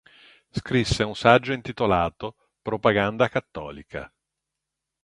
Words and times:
Scrisse 0.49 1.03
un 1.03 1.13
saggio 1.13 1.53
intitolato 1.53 2.35
"Propaganda 2.63 3.27
cattolica". 3.27 4.11